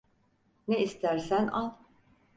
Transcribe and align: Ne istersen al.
Ne 0.67 0.77
istersen 0.81 1.47
al. 1.47 1.73